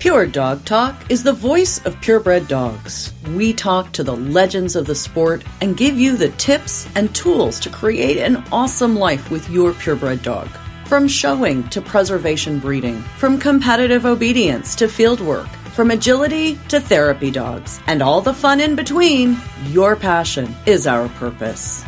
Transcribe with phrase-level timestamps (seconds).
[0.00, 3.12] Pure Dog Talk is the voice of purebred dogs.
[3.34, 7.60] We talk to the legends of the sport and give you the tips and tools
[7.60, 10.48] to create an awesome life with your purebred dog.
[10.86, 17.30] From showing to preservation breeding, from competitive obedience to field work, from agility to therapy
[17.30, 19.36] dogs, and all the fun in between,
[19.66, 21.84] your passion is our purpose.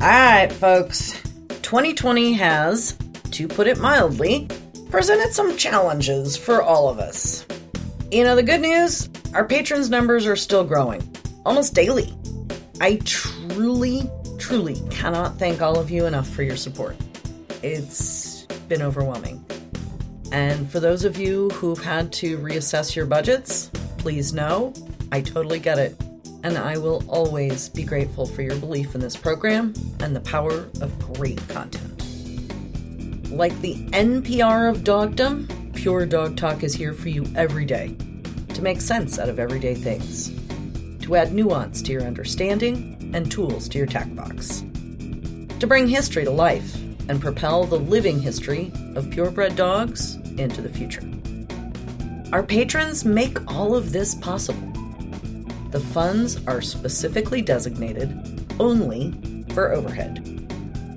[0.00, 1.20] All right, folks.
[1.62, 2.96] 2020 has,
[3.32, 4.46] to put it mildly,
[4.96, 7.44] presented some challenges for all of us.
[8.10, 11.06] You know, the good news our patrons' numbers are still growing,
[11.44, 12.16] almost daily.
[12.80, 16.96] I truly, truly cannot thank all of you enough for your support.
[17.62, 19.44] It's been overwhelming.
[20.32, 23.66] And for those of you who've had to reassess your budgets,
[23.98, 24.72] please know
[25.12, 25.94] I totally get it.
[26.42, 30.70] And I will always be grateful for your belief in this program and the power
[30.80, 31.95] of great content.
[33.36, 37.94] Like the NPR of dogdom, Pure Dog Talk is here for you every day
[38.54, 40.32] to make sense out of everyday things,
[41.04, 44.64] to add nuance to your understanding and tools to your tack box,
[45.58, 46.76] to bring history to life
[47.10, 51.04] and propel the living history of purebred dogs into the future.
[52.32, 54.72] Our patrons make all of this possible.
[55.72, 59.12] The funds are specifically designated only
[59.52, 60.35] for overhead.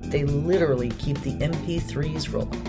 [0.10, 2.66] They literally keep the MP3s rolling.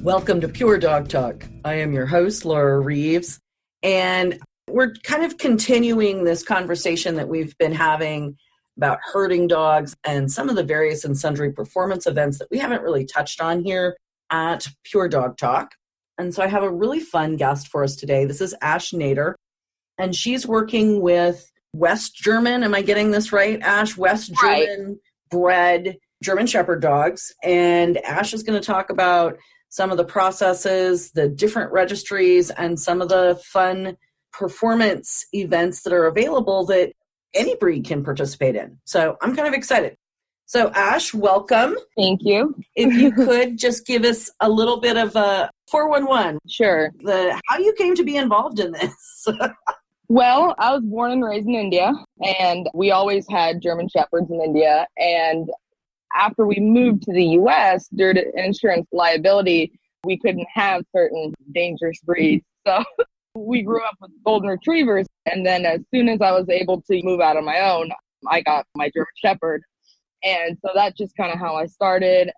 [0.00, 1.44] Welcome to Pure Dog Talk.
[1.64, 3.40] I am your host, Laura Reeves,
[3.82, 4.38] and
[4.70, 8.38] we're kind of continuing this conversation that we've been having
[8.76, 12.82] about herding dogs and some of the various and sundry performance events that we haven't
[12.82, 13.96] really touched on here
[14.30, 15.72] at Pure Dog Talk.
[16.18, 18.24] And so I have a really fun guest for us today.
[18.24, 19.34] This is Ash Nader,
[19.98, 22.62] and she's working with West German.
[22.62, 23.96] Am I getting this right, Ash?
[23.96, 27.32] West German bred German Shepherd dogs.
[27.42, 29.36] And Ash is going to talk about
[29.68, 33.96] some of the processes, the different registries, and some of the fun
[34.32, 36.92] performance events that are available that
[37.34, 38.78] any breed can participate in.
[38.84, 39.96] So I'm kind of excited.
[40.46, 41.76] So, Ash, welcome.
[41.96, 42.54] Thank you.
[42.76, 46.38] if you could just give us a little bit of a 411.
[46.46, 46.90] Sure.
[47.00, 49.26] The how you came to be involved in this.
[50.08, 54.40] well, I was born and raised in India, and we always had German Shepherds in
[54.42, 54.86] India.
[54.98, 55.48] And
[56.14, 59.72] after we moved to the US, due to insurance liability,
[60.04, 62.44] we couldn't have certain dangerous breeds.
[62.66, 62.84] So
[63.34, 65.06] we grew up with golden retrievers.
[65.26, 67.90] And then as soon as I was able to move out on my own,
[68.28, 69.62] I got my German Shepherd.
[70.24, 72.30] And so that's just kind of how I started.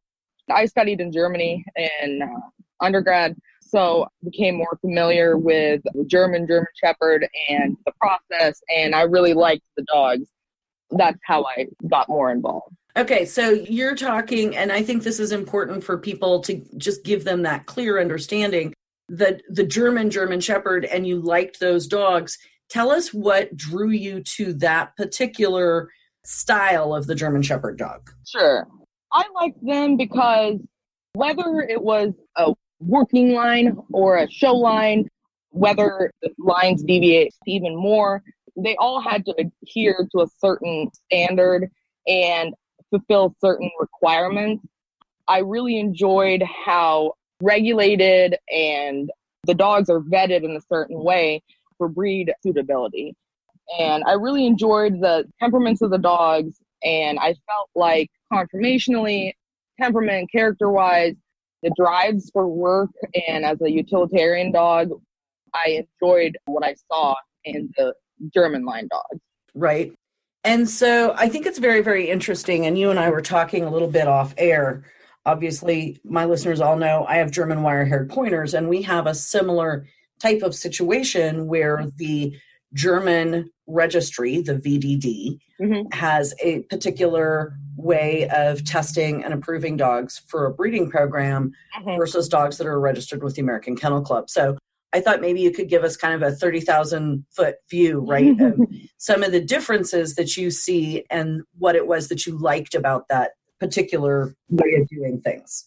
[0.51, 1.65] I studied in Germany
[2.03, 8.95] in uh, undergrad, so became more familiar with German German Shepherd and the process, and
[8.95, 10.29] I really liked the dogs.
[10.91, 12.75] That's how I got more involved.
[12.97, 17.25] Okay, so you're talking, and I think this is important for people to just give
[17.25, 18.73] them that clear understanding
[19.09, 22.39] that the German German Shepherd and you liked those dogs.
[22.69, 25.89] Tell us what drew you to that particular
[26.27, 28.11] style of the German Shepherd dog?
[28.27, 28.67] Sure.
[29.13, 30.57] I liked them because
[31.15, 35.09] whether it was a working line or a show line,
[35.51, 38.23] whether the lines deviate even more,
[38.57, 41.71] they all had to adhere to a certain standard
[42.07, 42.55] and
[42.91, 44.67] fulfill certain requirements.
[45.29, 49.11] I really enjoyed how regulated and
[49.47, 51.43] the dogs are vetted in a certain way
[51.79, 53.15] for breed suitability.
[53.79, 56.59] And I really enjoyed the temperaments of the dogs.
[56.85, 59.33] And I felt like conformationally,
[59.81, 61.15] temperament, character wise,
[61.63, 62.91] the drives for work
[63.29, 64.91] and as a utilitarian dog,
[65.55, 67.15] I enjoyed what I saw
[67.45, 67.95] in the
[68.33, 69.21] German line dogs.
[69.55, 69.93] Right.
[70.45, 72.67] And so I think it's very, very interesting.
[72.67, 74.85] And you and I were talking a little bit off air.
[75.25, 79.15] Obviously, my listeners all know I have German wire haired pointers, and we have a
[79.15, 79.87] similar
[80.21, 82.37] type of situation where the
[82.75, 85.87] German registry, the VDD, mm-hmm.
[85.93, 91.97] has a particular way of testing and approving dogs for a breeding program mm-hmm.
[91.97, 94.31] versus dogs that are registered with the American Kennel Club.
[94.31, 94.57] So
[94.93, 98.41] I thought maybe you could give us kind of a 30,000 foot view, right?
[98.41, 98.59] of
[98.99, 103.09] some of the differences that you see and what it was that you liked about
[103.09, 105.67] that particular way of doing things.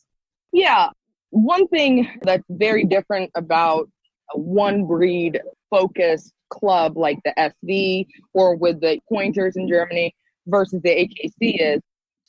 [0.52, 0.90] Yeah.
[1.32, 3.90] One thing that's very different about
[4.34, 10.14] one breed focused club like the SV or with the pointers in Germany
[10.48, 11.82] versus the AKC is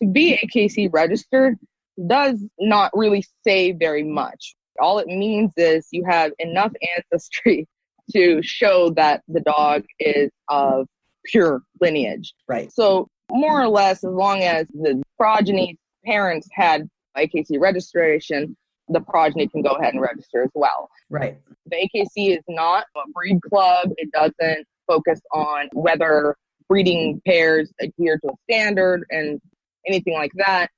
[0.02, 1.58] to be AKC registered
[2.06, 4.54] does not really say very much.
[4.80, 7.68] All it means is you have enough ancestry
[8.12, 10.86] to show that the dog is of
[11.26, 12.34] pure lineage.
[12.48, 12.72] Right.
[12.72, 18.56] So, more or less, as long as the progeny parents had AKC registration,
[18.90, 20.90] the progeny can go ahead and register as well.
[21.08, 21.38] Right.
[21.66, 23.90] The AKC is not a breed club.
[23.96, 26.36] It doesn't focus on whether
[26.68, 29.40] breeding pairs adhere to a standard and
[29.86, 30.68] anything like that.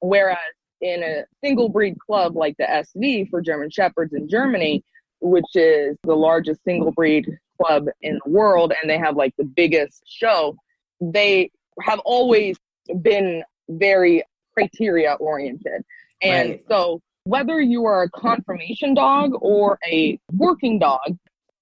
[0.00, 0.38] Whereas
[0.80, 4.82] in a single breed club like the SV for German Shepherds in Germany,
[5.20, 7.26] which is the largest single breed
[7.60, 10.56] club in the world, and they have like the biggest show,
[11.00, 11.50] they
[11.82, 12.56] have always
[13.02, 14.22] been very
[14.54, 15.82] criteria oriented.
[16.22, 16.64] And Right.
[16.68, 21.16] so whether you are a confirmation dog or a working dog,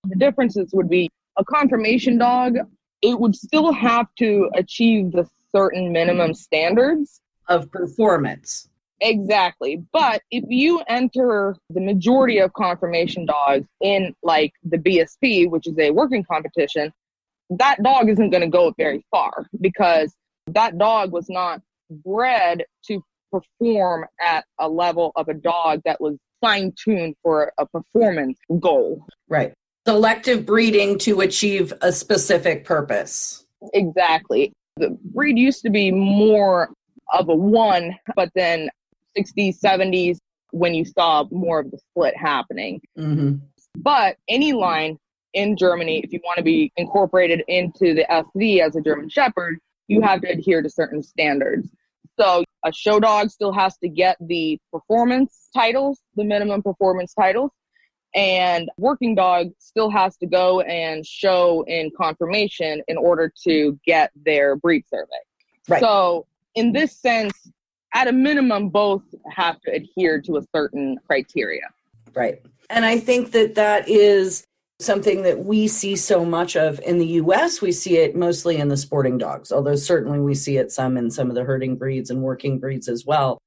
[0.04, 2.56] the differences would be a confirmation dog,
[3.02, 7.20] it would still have to achieve the certain minimum standards.
[7.48, 8.68] Of performance.
[9.00, 9.84] Exactly.
[9.92, 15.78] But if you enter the majority of confirmation dogs in like the BSP, which is
[15.78, 16.92] a working competition,
[17.50, 20.12] that dog isn't going to go very far because
[20.48, 26.16] that dog was not bred to perform at a level of a dog that was
[26.40, 29.04] fine tuned for a performance goal.
[29.28, 29.52] Right.
[29.86, 33.46] Selective breeding to achieve a specific purpose.
[33.74, 34.52] Exactly.
[34.76, 36.70] The breed used to be more
[37.12, 38.68] of a one, but then
[39.16, 40.18] 60s, 70s,
[40.50, 42.80] when you saw more of the split happening.
[42.96, 43.36] hmm
[43.76, 44.98] But any line
[45.34, 49.58] in Germany, if you want to be incorporated into the SV as a German Shepherd,
[49.88, 51.68] you have to adhere to certain standards.
[52.18, 57.50] So a show dog still has to get the performance titles, the minimum performance titles,
[58.14, 64.10] and working dog still has to go and show in confirmation in order to get
[64.24, 65.10] their breed survey.
[65.68, 65.80] Right.
[65.80, 67.32] So in this sense,
[67.94, 71.62] at a minimum, both have to adhere to a certain criteria.
[72.14, 72.42] Right.
[72.70, 74.46] And I think that that is
[74.80, 77.60] something that we see so much of in the US.
[77.60, 81.10] We see it mostly in the sporting dogs, although certainly we see it some in
[81.10, 83.38] some of the herding breeds and working breeds as well.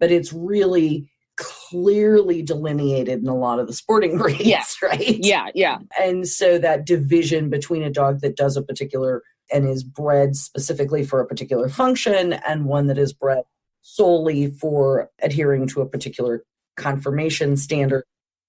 [0.00, 4.62] But it's really clearly delineated in a lot of the sporting breeds, Yeah.
[4.82, 5.16] right?
[5.20, 5.78] Yeah, yeah.
[5.98, 9.22] And so that division between a dog that does a particular
[9.52, 13.42] and is bred specifically for a particular function and one that is bred
[13.82, 16.44] solely for adhering to a particular
[16.76, 18.04] conformation standard.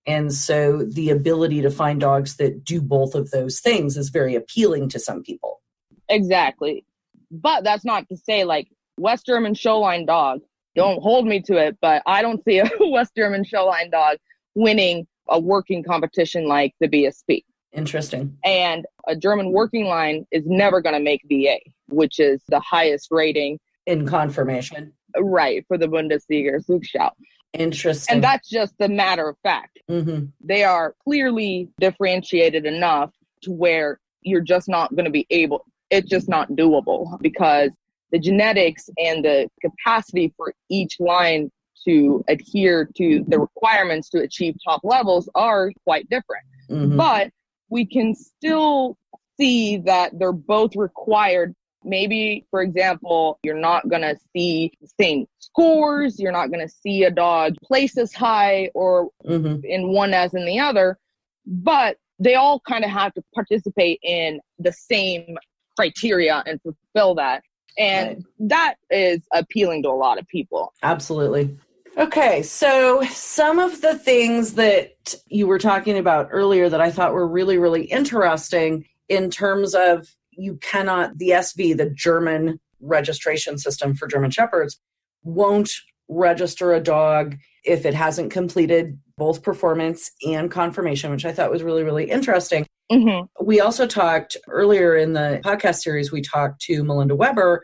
[0.08, 4.36] And so the ability to find dogs that do both of those things is very
[4.36, 5.62] appealing to some people.
[6.10, 6.86] Exactly.
[7.30, 8.68] But that's not to say like
[8.98, 10.42] West German showline dog.
[10.76, 14.18] Don't hold me to it, but I don't see a West German showline dog
[14.56, 17.44] winning a working competition like the BSP.
[17.74, 18.38] Interesting.
[18.44, 21.58] And a German working line is never going to make VA,
[21.88, 24.94] which is the highest rating, In confirmation.
[25.18, 27.12] right, for the Bundessieger Zuchtschau.
[27.54, 28.16] Interesting.
[28.16, 29.80] And that's just the matter of fact.
[29.88, 33.12] hmm They are clearly differentiated enough
[33.44, 37.72] to where you're just not going to be able, it's just not doable because
[38.12, 41.52] the genetics and the capacity for each line
[41.86, 46.44] to adhere to the requirements to achieve top levels are quite different.
[46.70, 47.32] hmm But
[47.70, 48.98] we can still
[49.38, 51.56] see that they're both required.
[51.84, 56.20] Maybe, for example, you're not going to see the same scores.
[56.20, 60.34] You're not going to see a dog place as high or hmm in one as
[60.34, 60.98] in the other,
[61.46, 65.38] but they all kind of have to participate in the same
[65.76, 67.44] criteria and fulfill that.
[67.78, 68.50] And Right.
[68.50, 70.74] that is appealing to a lot of people.
[70.84, 71.58] Absolutely.
[71.98, 77.14] Okay, so some of the things that you were talking about earlier that I thought
[77.14, 80.08] were really, really interesting in terms of
[80.42, 84.80] you cannot, the SV, the German registration system for German Shepherds,
[85.24, 85.72] won't
[86.10, 91.62] register a dog if it hasn't completed both performance and confirmation, which I thought was
[91.62, 92.66] really, really interesting.
[92.92, 97.64] hmm We also talked earlier in the podcast series, we talked to Melinda Weber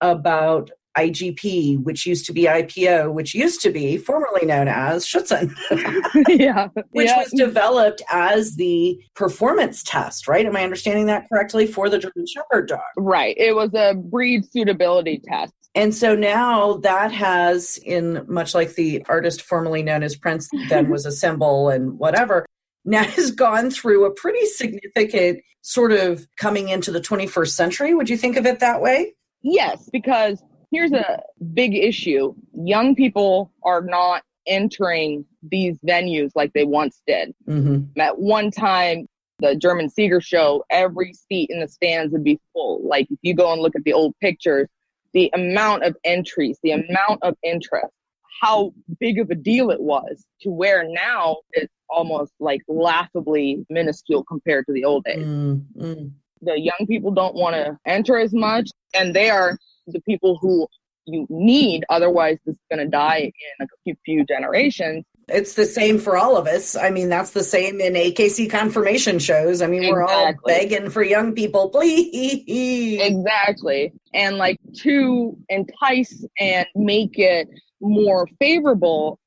[0.00, 5.54] about IGP, which used to be IPO, which used to be formerly known as Schutzhund,
[6.28, 6.68] yeah.
[6.90, 7.18] which yeah.
[7.18, 10.46] was developed as the performance test, right?
[10.46, 12.80] Am I understanding that correctly for the German Shepherd dog?
[12.96, 13.36] right.
[13.38, 15.52] It was a breed suitability test.
[15.74, 20.88] And so now that has, in much like the artist formerly known as Prince, then
[20.88, 22.46] was a symbol and whatever,
[22.84, 27.92] now has gone through a pretty significant sort of coming into the 21st century.
[27.92, 29.14] Would you think of it that way?
[29.42, 31.22] Yes, because here's a
[31.54, 37.34] big issue young people are not entering these venues like they once did.
[37.48, 38.00] Mm-hmm.
[38.00, 39.06] At one time,
[39.38, 42.80] the German Sieger show, every seat in the stands would be full.
[42.86, 44.68] Like if you go and look at the old pictures,
[45.12, 47.92] the amount of entries, the amount of interest,
[48.40, 54.24] how big of a deal it was to where now it's almost like laughably minuscule
[54.24, 55.24] compared to the old days.
[55.24, 56.08] Mm-hmm.
[56.42, 60.66] The young people don't want to enter as much, and they are the people who
[61.06, 61.84] you need.
[61.88, 65.04] Otherwise, this is going to die in a few, generations.
[65.28, 66.76] It's the same for all of us.
[66.76, 69.60] I mean, that's the same in AKC confirmation shows.
[69.60, 73.00] I mean, we're all begging for young people, please.
[73.00, 73.92] Exactly.
[74.14, 77.48] And like to entice and make it
[77.80, 79.18] more favorable,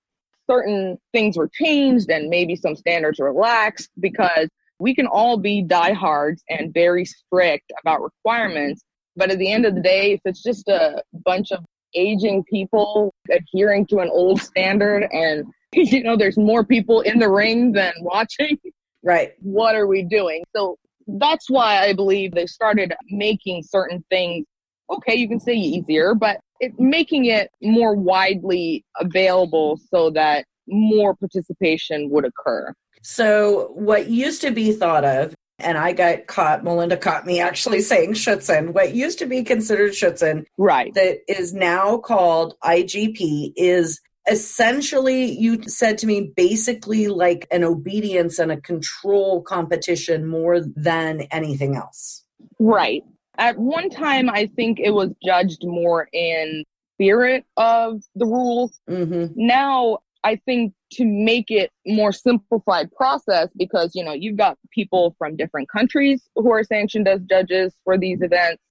[0.49, 4.47] certain things were changed and maybe some standards relaxed because
[4.79, 8.83] we can all be diehards and very strict about requirements.
[9.19, 13.13] But at the end of the day, if it's just a bunch of aging people
[13.29, 17.93] adhering to an old standard and you know there's more people in the ring than
[18.01, 18.57] watching
[19.03, 19.33] Right.
[19.41, 20.43] what are we doing?
[20.55, 24.45] So that's why I believe they started making certain things,
[24.89, 31.15] okay, you can say easier, but it, making it more widely available so that more
[31.15, 32.73] participation would occur.
[33.01, 37.81] So, what used to be thought of, and I got caught, Melinda caught me actually
[37.91, 40.93] saying Schutzhund, what used to be considered Schutzhund Right.
[40.93, 43.99] that is now called IGP is
[44.29, 51.21] essentially, you said to me, basically like an obedience and a control competition more than
[51.31, 52.23] anything else.
[52.59, 53.03] Right.
[53.37, 56.63] At one time, I think it was judged more in
[56.95, 59.27] spirit of the rules Mm-hmm.
[59.35, 65.15] now I think to make it more simplified process because you know you've got people
[65.17, 68.61] from different countries who are sanctioned as judges for these events.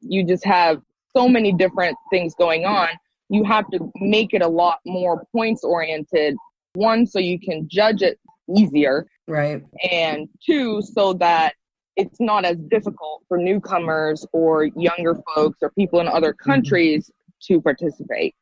[0.00, 0.80] You just have
[1.16, 2.88] so many different things going on.
[3.28, 6.36] You have to make it a lot more points oriented.
[6.74, 8.18] One, so you can judge it
[8.54, 9.62] easier, Right.
[9.90, 11.54] and two, so that
[11.96, 16.50] it's not as difficult for newcomers or younger folks or people in other mm-hmm.
[16.50, 17.10] countries
[17.42, 18.34] to participate.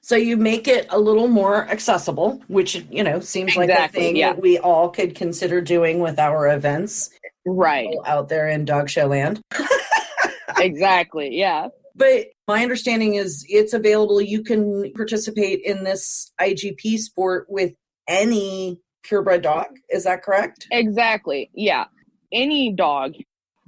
[0.00, 4.16] So you make it a little more accessible, which, you know, seems like a thing
[4.16, 4.32] yeah.
[4.32, 7.10] that we all could consider doing with our events
[7.46, 7.94] Right.
[8.06, 9.40] out there in dog show land.
[10.58, 11.36] exactly.
[11.36, 11.68] Yeah.
[11.94, 14.20] But my understanding is it's available.
[14.20, 17.72] You can participate in this IGP sport with
[18.08, 19.66] any purebred dog.
[19.90, 20.66] Is that correct?
[20.70, 21.50] Exactly.
[21.54, 21.84] Yeah.
[22.32, 23.14] Any dog.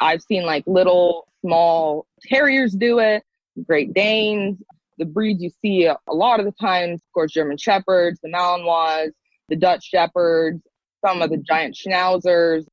[0.01, 3.23] I've seen like little small terriers do it,
[3.67, 4.59] Great Danes,
[4.99, 9.09] the breeds you see a, lot of the times, of course, German Shepherds, the Malinois,
[9.49, 10.63] the Dutch Shepherds,
[11.05, 12.65] some of the giant Schnauzers,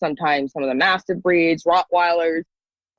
[0.00, 2.42] sometimes some of the Mastiff breeds, Rottweilers.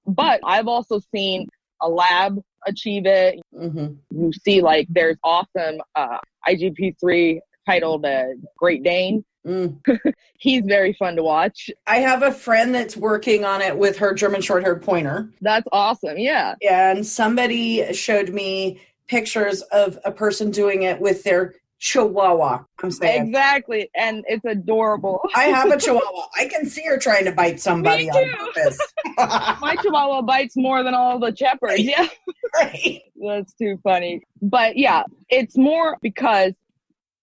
[0.05, 1.47] But I've also seen
[1.81, 3.39] a lab achieve it.
[3.53, 3.93] Mm-hmm.
[4.11, 6.17] You see, like, there's awesome uh,
[6.47, 8.25] IGP3 titled uh,
[8.57, 9.23] Great Dane.
[9.45, 9.79] Mm.
[10.39, 11.69] He's very fun to watch.
[11.87, 15.29] I have a friend that's working on it with her German short haired pointer.
[15.41, 16.17] That's awesome.
[16.17, 16.55] Yeah.
[16.67, 22.63] And somebody showed me pictures of a person doing it with their chihuahua.
[22.83, 23.27] I'm saying.
[23.27, 23.89] Exactly.
[23.95, 25.21] And it's adorable.
[25.35, 26.27] I have a chihuahua.
[26.37, 28.79] I can see her trying to bite somebody Me on purpose.
[29.17, 31.81] My chihuahua bites more than all the shepherds.
[31.81, 32.07] Yeah.
[32.55, 33.01] right.
[33.15, 34.23] That's too funny.
[34.41, 36.53] But yeah, it's more because,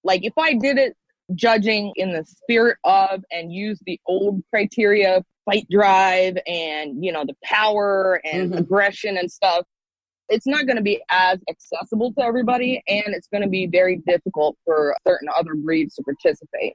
[0.03, 0.97] like, if I did it
[1.35, 7.25] judging in the spirit of and use the old criteria, fight drive and, you know,
[7.25, 8.59] the power and Mhm.
[8.59, 9.67] aggression and stuff,
[10.29, 13.97] it's not going to be as accessible to everybody and it's going to be very
[14.07, 16.75] difficult for certain other breeds to participate.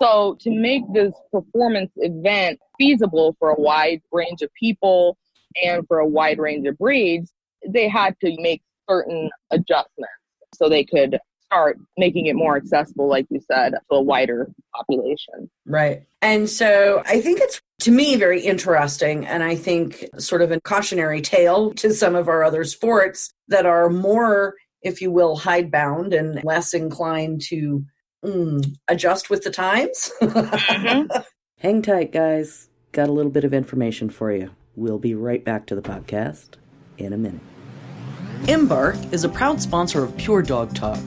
[0.00, 5.16] So, to make this performance event feasible for a wide range of people
[5.62, 7.32] and for a wide range of breeds,
[7.66, 10.12] they had to make certain adjustments
[10.54, 15.50] so they could start making it more accessible, like you said, to a wider population.
[15.64, 16.02] Right.
[16.22, 20.60] And so I think it's to me very interesting and I think sort of a
[20.60, 26.12] cautionary tale to some of our other sports that are more, if you will, hidebound
[26.12, 27.84] and less inclined to
[28.24, 30.10] mm, adjust with the times.
[31.58, 32.68] Hang tight, guys.
[32.92, 34.50] Got a little bit of information for you.
[34.74, 36.54] We'll be right back to the podcast
[36.98, 37.40] in a minute.
[38.48, 41.00] Embark is a proud sponsor of Pure Dog Talk.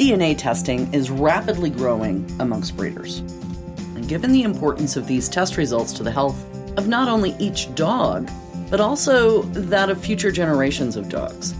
[0.00, 3.18] DNA testing is rapidly growing amongst breeders.
[3.18, 6.42] And given the importance of these test results to the health
[6.78, 8.30] of not only each dog,
[8.70, 11.52] but also that of future generations of dogs,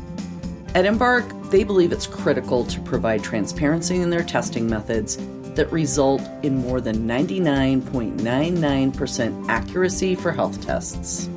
[0.75, 5.19] at Embark, they believe it's critical to provide transparency in their testing methods
[5.55, 11.29] that result in more than 99.99% accuracy for health tests.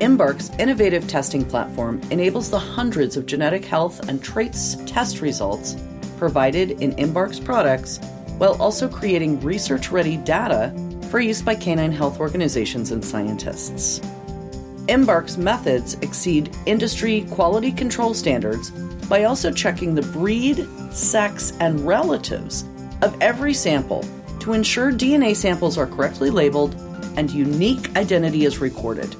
[0.00, 5.76] Embark's innovative testing platform enables the hundreds of genetic health and traits test results
[6.24, 7.98] provided in Embark's products
[8.38, 10.72] while also creating research ready data
[11.10, 14.00] for use by canine health organizations and scientists.
[14.88, 18.70] Embark's methods exceed industry quality control standards
[19.06, 22.64] by also checking the breed, sex, and relatives
[23.02, 24.02] of every sample
[24.40, 26.74] to ensure DNA samples are correctly labeled
[27.18, 29.14] and unique identity is recorded.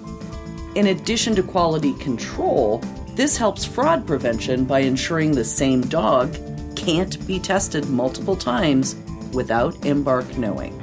[0.75, 6.35] In addition to quality control, this helps fraud prevention by ensuring the same dog
[6.85, 8.95] can't be tested multiple times
[9.33, 10.79] without Embark knowing.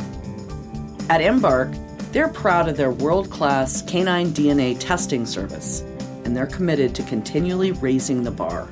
[1.12, 1.70] At Embark,
[2.12, 5.82] they're proud of their world class canine DNA testing service,
[6.26, 8.68] and they're committed to continually raising the bar.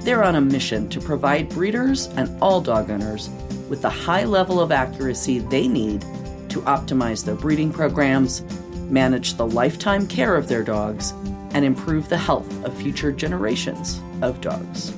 [0.00, 3.30] They're on a mission to provide breeders and all dog owners
[3.70, 6.02] with the high level of accuracy they need
[6.50, 8.42] to optimize their breeding programs,
[8.90, 11.12] manage the lifetime care of their dogs,
[11.54, 14.92] and improve the health of future generations of dogs.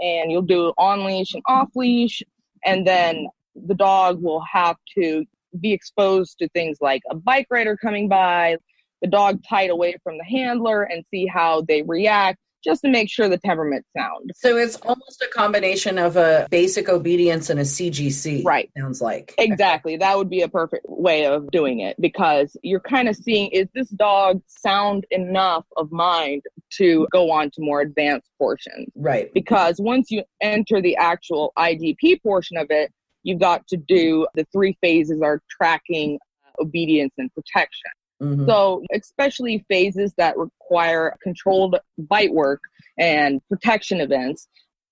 [0.00, 2.22] and you'll do on leash and off leash,
[2.64, 3.26] and then
[3.66, 5.24] the dog will have to
[5.60, 8.56] be exposed to things like a bike rider coming by,
[9.02, 13.10] the dog tied away from the handler, and see how they react just to make
[13.10, 14.30] sure the temperament's sound.
[14.34, 18.44] So it's almost a combination of a basic obedience and a CGC.
[18.44, 18.70] Right.
[18.76, 19.34] Sounds like.
[19.38, 19.96] Exactly.
[19.96, 23.68] That would be a perfect way of doing it because you're kind of seeing is
[23.74, 26.42] this dog sound enough of mind
[26.78, 28.88] to go on to more advanced portions?
[28.94, 29.32] Right.
[29.34, 34.46] Because once you enter the actual IGP portion of it, you've got to do the
[34.52, 37.90] three phases are tracking, uh, obedience, and protection.
[38.22, 38.46] Mhm.
[38.46, 42.60] So, especially phases that require controlled bite work
[42.96, 44.48] and protection events,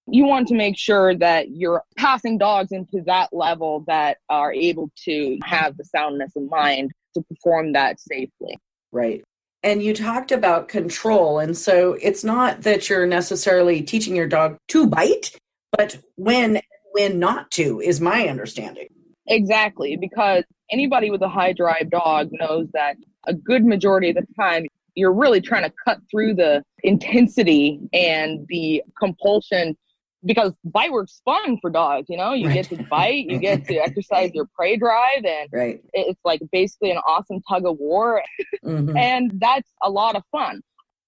[0.09, 4.91] you want to make sure that you're passing dogs into that level that are able
[5.05, 8.59] to have the soundness of mind to perform that safely.
[8.91, 9.23] Right.
[9.63, 11.39] And you talked about control.
[11.39, 15.37] And so it's not that you're necessarily teaching your dog to bite,
[15.77, 16.61] but when
[16.93, 18.89] when not to is my understanding.
[19.29, 24.27] Exactly, because anybody with a high drive dog knows that a good majority of the
[24.39, 29.77] time you're really trying to cut through the intensity and the compulsion
[30.25, 32.33] because bite work's fun for dogs, you know?
[32.35, 32.55] You Right.
[32.55, 35.81] get to bite, you get to exercise your prey drive and Right.
[35.95, 38.23] it's like basically an awesome tug of war
[38.65, 38.99] Mhm.
[38.99, 40.61] and that's a lot of fun.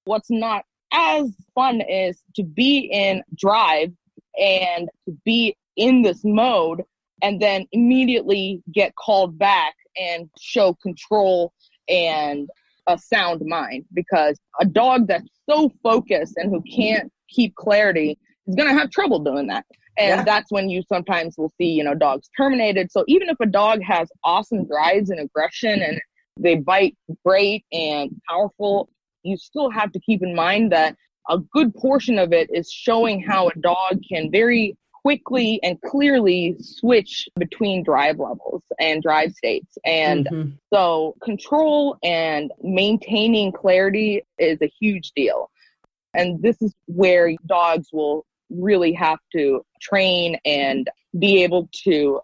[0.05, 3.93] What's not as fun is to be in drive
[4.39, 6.83] and to be in this mode
[7.23, 11.53] and then immediately get called back and show control
[11.89, 12.49] and
[12.89, 18.55] a sound mind because a dog that's so focused and who can't keep clarity is
[18.57, 19.65] going to have trouble doing that.
[19.99, 20.25] And Yeah.
[20.25, 22.91] that's when you sometimes will see, you know, dogs terminated.
[22.91, 26.01] So even if a dog has awesome drives and aggression and
[26.39, 28.89] they bite great and powerful,
[29.23, 30.97] you still have to keep in mind that
[31.29, 36.57] a good portion of it is showing how a dog can very quickly and clearly
[36.61, 39.77] switch between drive levels and drive states.
[39.85, 40.59] And Mhm.
[40.73, 45.51] so control and maintaining clarity is a huge deal.
[46.15, 50.89] And this is where dogs will really have to train and
[51.19, 52.21] be able to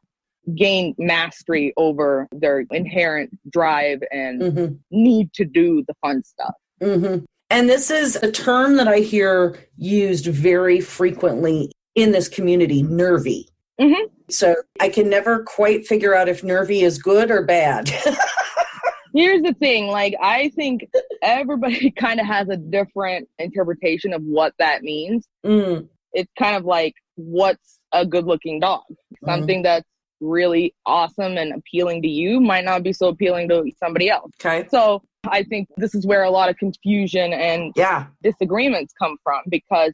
[0.54, 4.78] gain mastery over their inherent drive and Mhm.
[4.90, 6.54] need to do the fun stuff.
[6.80, 7.24] Mhm.
[7.50, 13.48] And this is a term that I hear used very frequently in this community nervy.
[13.80, 14.10] Mhm.
[14.30, 17.90] So I can never quite figure out if nervy is good or bad.
[19.14, 20.86] Here's the thing like, I think
[21.22, 25.26] everybody kind of has a different interpretation of what that means.
[25.44, 28.82] Mm, It's kind of like, what's a good looking dog?
[29.24, 29.86] Something that's
[30.20, 34.30] really awesome and appealing to you might not be so appealing to somebody else.
[34.44, 34.68] okay.
[34.70, 38.06] So, I think this is where a lot of confusion and yeah.
[38.22, 39.92] disagreements come from because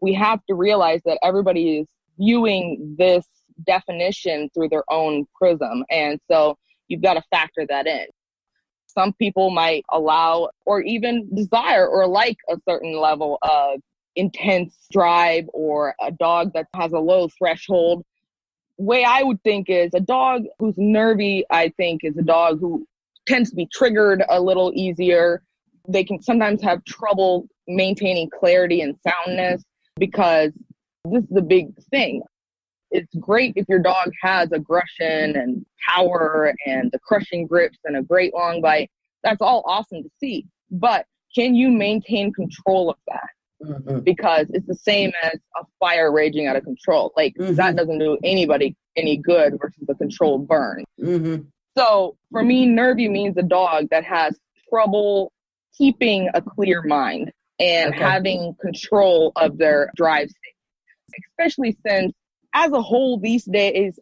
[0.00, 3.24] we have to realize that everybody is viewing this
[3.66, 5.84] definition through their own prism.
[5.90, 6.56] And so
[6.88, 8.06] you've got to factor that in.
[8.86, 13.80] Some people might allow or even desire or like a certain level of
[14.14, 18.04] intense drive or a dog that has a low threshold.
[18.76, 22.86] Way I would think is a dog who's nervy, I think, is a dog who
[23.26, 25.42] tends to be triggered a little easier.
[25.88, 29.64] They can sometimes have trouble maintaining clarity and soundness
[29.96, 30.52] because
[31.04, 32.22] this is the big thing.
[32.90, 38.02] It's great if your dog has aggression and power and the crushing grips and a
[38.02, 38.90] great long bite.
[39.22, 40.46] That's all awesome to see.
[40.70, 43.28] But can you maintain control of that?
[43.62, 44.00] Mm-hmm.
[44.00, 47.12] Because it's the same as a fire raging out of control.
[47.16, 47.54] Like mm-hmm.
[47.54, 50.84] that doesn't do anybody any good versus a controlled burn.
[51.00, 51.42] Mm-hmm.
[51.76, 55.32] So for me, nervy means a dog that has trouble
[55.76, 58.02] keeping a clear mind and okay.
[58.02, 62.12] having control of their drive state, especially since
[62.54, 63.98] as a whole these days,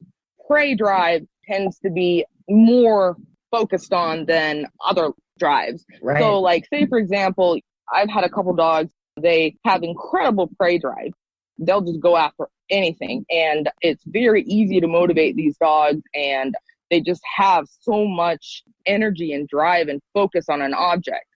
[0.47, 3.17] prey drive tends to be more
[3.51, 5.85] focused on than other drives.
[6.03, 6.21] Right.
[6.21, 7.59] So like say for example,
[7.93, 11.13] I've had a couple dogs, they have incredible prey drive.
[11.59, 16.55] They'll just go after anything and it's very easy to motivate these dogs and
[16.91, 21.27] they just have so much energy and drive and focus on an object.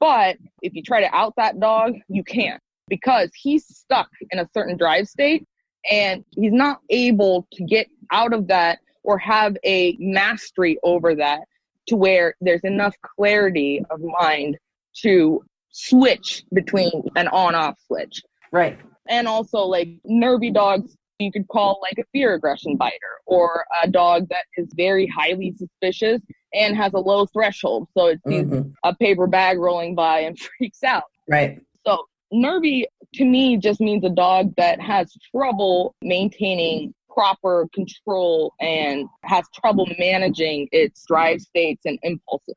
[0.00, 4.48] But if you try to out that dog, you can't because he's stuck in a
[4.54, 5.46] certain drive state
[5.90, 11.40] and he's not able to get out of that or have a mastery over that
[11.88, 14.56] to where there's enough clarity of mind
[15.02, 18.22] to switch between an on off switch.
[18.52, 18.78] Right.
[19.08, 23.88] And also, like nervy dogs, you could call like a fear aggression biter or a
[23.88, 26.20] dog that is very highly suspicious
[26.52, 27.88] and has a low threshold.
[27.96, 28.70] So it sees mm-hmm.
[28.82, 31.04] a paper bag rolling by and freaks out.
[31.28, 31.60] Right.
[31.86, 39.08] So nervy to me just means a dog that has trouble maintaining proper control and
[39.22, 42.56] has trouble managing its drive states and impulses.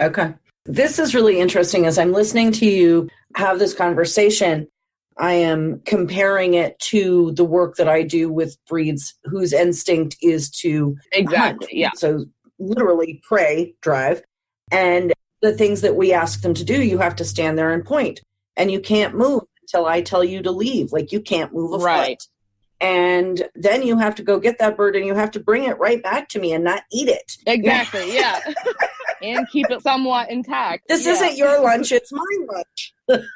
[0.00, 0.34] Okay.
[0.66, 4.68] This is really interesting as I'm listening to you have this conversation.
[5.18, 10.50] I am comparing it to the work that I do with breeds whose instinct is
[10.50, 11.74] to exactly, hunt.
[11.74, 11.90] yeah.
[11.94, 12.26] So
[12.58, 14.22] literally prey drive,
[14.70, 17.84] and the things that we ask them to do, you have to stand there and
[17.84, 18.20] point,
[18.56, 20.92] and you can't move until I tell you to leave.
[20.92, 22.20] Like you can't move a right.
[22.20, 22.28] foot.
[22.78, 25.78] And then you have to go get that bird and you have to bring it
[25.78, 27.32] right back to me and not eat it.
[27.46, 28.38] Exactly, yeah.
[29.22, 30.88] and keep it somewhat intact.
[30.88, 31.12] This yeah.
[31.12, 32.94] isn't your lunch, it's my lunch.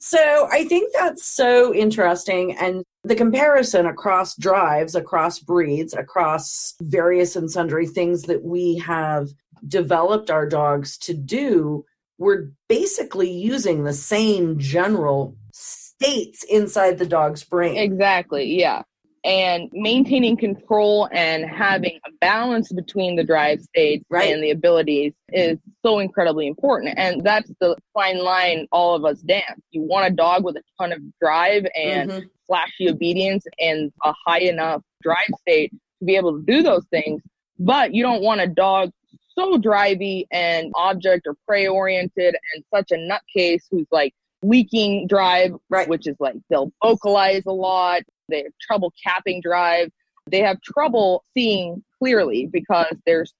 [0.00, 2.56] so I think that's so interesting.
[2.56, 9.28] And the comparison across drives, across breeds, across various and sundry things that we have
[9.68, 11.84] developed our dogs to do,
[12.16, 17.76] we're basically using the same general states inside the dog's brain.
[17.76, 18.82] Exactly, yeah.
[19.22, 24.32] And maintaining control and having a balance between the drive states right.
[24.32, 26.94] and the abilities is so incredibly important.
[26.96, 29.60] And that's the fine line all of us dance.
[29.72, 32.26] You want a dog with a ton of drive and mm-hmm.
[32.46, 37.20] flashy obedience and a high enough drive state to be able to do those things.
[37.58, 38.90] But you don't want a dog
[39.38, 45.52] so drivey and object or prey oriented and such a nutcase who's like leaking drive,
[45.68, 45.88] right.
[45.88, 48.02] which is like they'll vocalize a lot.
[48.30, 49.90] They have trouble capping drive.
[50.30, 53.34] They have trouble seeing clearly because there's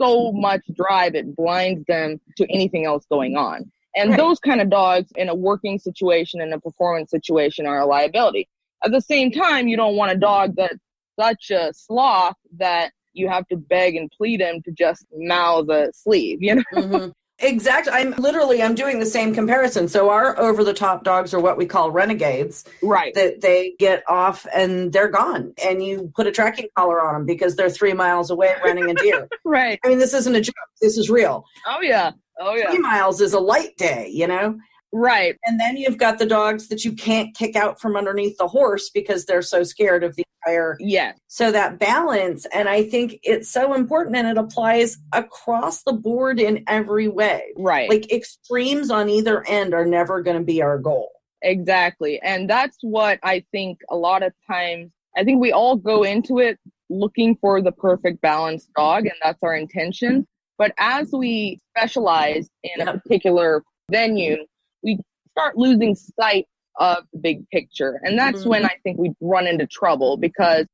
[0.00, 3.70] so much drive, it blinds them to anything else going on.
[3.96, 4.18] And right.
[4.18, 8.48] those kind of dogs in a working situation and a performance situation are a liability.
[8.84, 10.78] At the same time, you don't want a dog that's
[11.18, 15.92] such a sloth that you have to beg and plead him to just mouth a
[15.94, 16.62] sleeve, you know?
[16.74, 17.10] Mm-hmm.
[17.40, 17.92] Exactly.
[17.92, 19.88] I'm literally I'm doing the same comparison.
[19.88, 22.64] So our over the top dogs are what we call renegades.
[22.82, 23.12] Right.
[23.14, 27.26] That they get off and they're gone and you put a tracking collar on them
[27.26, 29.28] because they're 3 miles away running a deer.
[29.44, 29.80] right.
[29.84, 30.54] I mean this isn't a joke.
[30.80, 31.44] This is real.
[31.66, 32.12] Oh yeah.
[32.40, 32.70] Oh yeah.
[32.70, 34.56] 3 miles is a light day, you know.
[34.92, 35.36] Right.
[35.44, 38.90] And then you've got the dogs that you can't kick out from underneath the horse
[38.90, 40.76] because they're so scared of the entire.
[40.80, 41.12] Yeah.
[41.28, 46.40] So that balance, and I think it's so important and it applies across the board
[46.40, 47.52] in every way.
[47.56, 47.88] Right.
[47.88, 51.10] Like extremes on either end are never going to be our goal.
[51.42, 52.20] Exactly.
[52.22, 56.38] And that's what I think a lot of times, I think we all go into
[56.38, 56.58] it
[56.90, 60.26] looking for the perfect balanced dog, and that's our intention.
[60.58, 64.36] But as we specialize in a particular venue,
[64.82, 64.98] we
[65.32, 68.00] start losing sight of the big picture.
[68.02, 68.50] And that's mm-hmm.
[68.50, 70.66] when I think we run into trouble because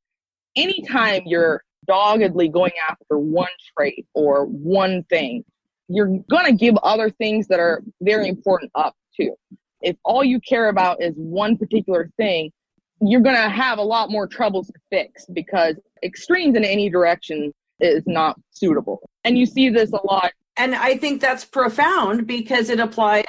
[0.57, 5.45] anytime you're doggedly going after one trait or one thing,
[5.89, 9.35] you're going to give other things that are very important up too.
[9.83, 12.53] If all you care about is one particular thing,
[13.01, 17.53] you're going to have a lot more troubles to fix because extremes in any direction
[17.81, 19.01] is not suitable.
[19.25, 20.33] And you see this a lot.
[20.57, 23.25] And I think that's profound because it applies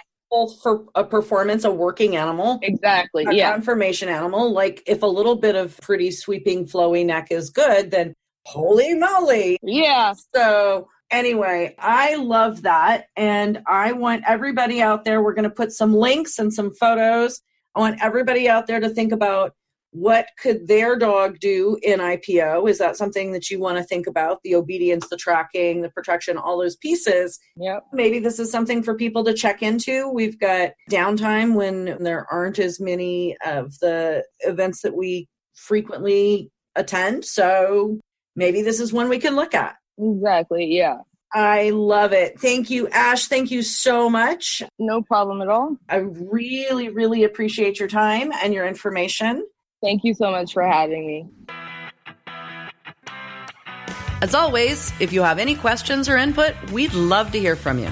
[0.61, 2.59] for a performance, a working animal.
[2.61, 3.25] Exactly.
[3.25, 3.51] A yeah.
[3.51, 4.51] conformation animal.
[4.51, 8.13] Like if a little bit of pretty sweeping, flowy neck is good, then
[8.45, 9.59] holy moly.
[9.61, 10.13] Yeah.
[10.33, 13.05] So anyway, I love that.
[13.15, 17.41] And I want everybody out there, we're going to put some links and some photos.
[17.75, 19.53] I want everybody out there to think about
[19.91, 22.69] what could their dog do in IPO?
[22.69, 24.39] Is that something that you want to think about?
[24.43, 27.39] The obedience, the tracking, the protection, all those pieces.
[27.57, 27.83] Yep.
[27.93, 30.09] Maybe this is something for people to check into.
[30.09, 37.25] We've got downtime when there aren't as many of the events that we frequently attend.
[37.25, 37.99] So
[38.35, 39.75] maybe this is one we can look at.
[39.97, 40.65] Exactly.
[40.65, 40.97] Yeah.
[41.33, 42.39] I love it.
[42.39, 43.27] Thank you, Ash.
[43.27, 44.63] Thank you so much.
[44.79, 45.77] No problem at all.
[45.87, 49.45] I really, really appreciate your time and your information.
[49.81, 51.27] Thank you so much for having me.
[54.21, 57.89] As always, if you have any questions or input, we'd love to hear from you.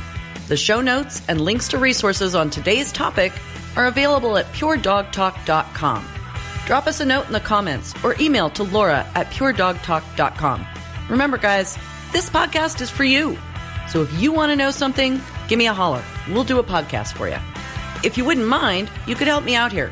[0.48, 3.34] The show notes and links to resources on today's topic
[3.76, 6.08] are available at puredogtalk.com.
[6.68, 10.66] Drop us a note in the comments or email to Laura at puredogtalk.com.
[11.10, 11.80] Remember, guys,
[12.12, 13.36] this podcast is for you.
[13.88, 16.04] So if you want to know something, give me a holler.
[16.30, 17.38] We'll do a podcast for you.
[18.04, 19.92] If you wouldn't mind, you could help me out here.